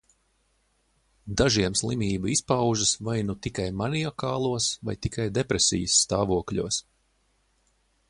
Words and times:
Dažiem 1.41 1.75
slimība 1.81 2.31
izpaužas 2.37 2.95
vai 3.09 3.15
nu 3.29 3.37
tikai 3.49 3.69
maniakālos 3.85 4.73
vai 4.89 4.99
tikai 5.07 5.31
depresijas 5.39 6.03
stāvokļos. 6.09 6.85